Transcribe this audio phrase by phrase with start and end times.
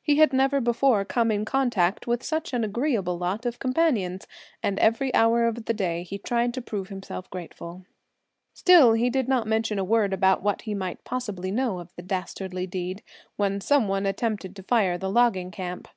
[0.00, 4.28] He had never before come in contact with such an agreeable lot of companions
[4.62, 7.84] and every hour of the day he tried to prove himself grateful.
[8.54, 12.02] Still, he did not mention a word about what he might possibly know of the
[12.02, 13.02] dastardly deed,
[13.34, 15.88] when some one attempted to fire the logging camp.